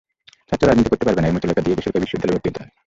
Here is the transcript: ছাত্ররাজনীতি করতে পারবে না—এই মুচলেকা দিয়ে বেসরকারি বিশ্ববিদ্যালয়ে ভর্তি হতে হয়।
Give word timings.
ছাত্ররাজনীতি 0.49 0.89
করতে 0.91 1.05
পারবে 1.07 1.19
না—এই 1.21 1.35
মুচলেকা 1.35 1.63
দিয়ে 1.65 1.77
বেসরকারি 1.77 2.03
বিশ্ববিদ্যালয়ে 2.03 2.35
ভর্তি 2.35 2.49
হতে 2.49 2.59
হয়। 2.61 2.71